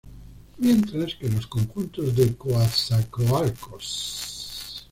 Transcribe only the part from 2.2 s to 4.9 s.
Coatzacoalcos.